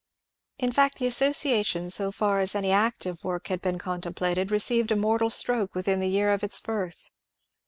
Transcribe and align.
In 0.57 0.71
fact 0.71 0.97
the 0.97 1.05
association, 1.05 1.91
so 1.91 2.11
far 2.11 2.39
as 2.39 2.55
any 2.55 2.71
active 2.71 3.23
work 3.23 3.49
had 3.49 3.61
been 3.61 3.77
contemplated, 3.77 4.49
received 4.49 4.91
a 4.91 4.95
mortal 4.95 5.29
stroke 5.29 5.75
within 5.75 5.99
the 5.99 6.09
year 6.09 6.31
of 6.31 6.43
its 6.43 6.59
birth. 6.59 7.11